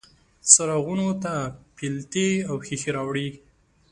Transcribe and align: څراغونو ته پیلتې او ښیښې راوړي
څراغونو 0.51 1.09
ته 1.23 1.33
پیلتې 1.77 2.27
او 2.49 2.55
ښیښې 2.65 2.91
راوړي 2.95 3.29